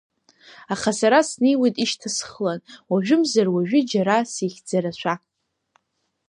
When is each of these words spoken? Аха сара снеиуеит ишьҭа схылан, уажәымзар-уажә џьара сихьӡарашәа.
Аха 0.73 0.91
сара 0.99 1.19
снеиуеит 1.29 1.75
ишьҭа 1.83 2.09
схылан, 2.15 2.59
уажәымзар-уажә 2.91 3.77
џьара 3.91 4.17
сихьӡарашәа. 4.33 5.13